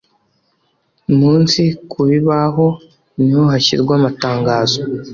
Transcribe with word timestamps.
munsi 1.19 1.61
ku 1.91 1.99
bibaho 2.09 2.67
niho 3.21 3.41
hashyirwa 3.51 3.93
amatangazo 3.99 4.79